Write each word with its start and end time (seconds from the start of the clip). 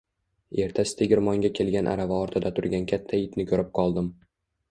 Ertasi 0.63 0.95
tegirmonga 1.01 1.51
kelgan 1.59 1.89
arava 1.91 2.17
ortida 2.23 2.51
turgan 2.61 2.89
katta 2.93 3.19
itni 3.27 3.47
ko‘rib 3.53 3.71
qoldim 3.81 4.09